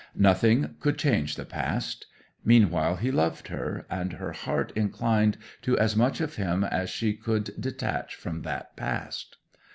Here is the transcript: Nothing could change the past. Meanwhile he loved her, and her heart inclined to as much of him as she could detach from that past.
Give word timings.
Nothing 0.17 0.77
could 0.79 0.97
change 0.97 1.35
the 1.35 1.45
past. 1.45 2.07
Meanwhile 2.43 2.95
he 2.95 3.11
loved 3.11 3.49
her, 3.49 3.85
and 3.87 4.13
her 4.13 4.31
heart 4.31 4.71
inclined 4.75 5.37
to 5.61 5.77
as 5.77 5.95
much 5.95 6.19
of 6.21 6.37
him 6.37 6.63
as 6.63 6.89
she 6.89 7.13
could 7.13 7.51
detach 7.61 8.15
from 8.15 8.41
that 8.41 8.75
past. 8.75 9.37